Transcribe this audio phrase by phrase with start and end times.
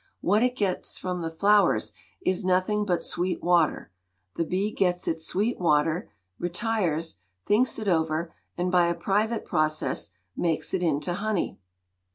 [0.21, 1.93] What it gets from the flowers
[2.25, 3.91] is nothing but sweet water.
[4.33, 10.09] The bee gets its sweet water, retires, thinks it over, and by a private process
[10.35, 11.59] makes it into honey.